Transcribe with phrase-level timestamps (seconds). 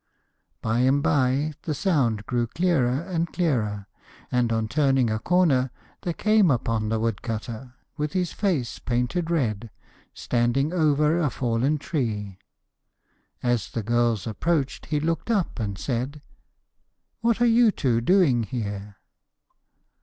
[0.63, 3.85] By and bye the sound grew clearer and clearer,
[4.31, 5.69] and on turning a corner
[6.01, 9.69] they came upon the woodcutter, with his face painted red,
[10.15, 12.39] standing over a fallen tree.
[13.43, 16.23] As the girls approached he looked up and said:
[17.19, 18.95] 'What are you two doing here?'